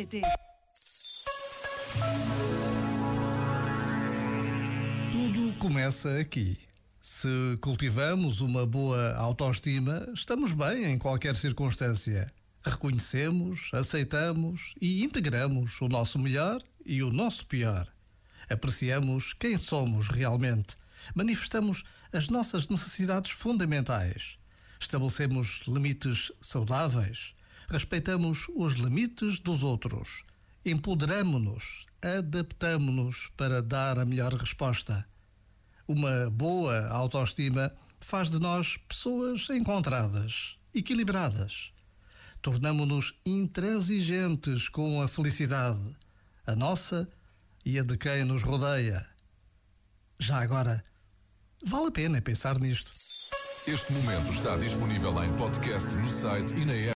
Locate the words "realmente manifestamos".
20.08-21.84